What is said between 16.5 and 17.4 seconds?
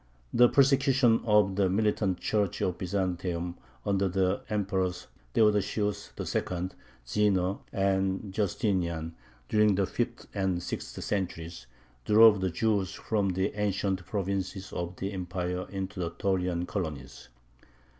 colonies.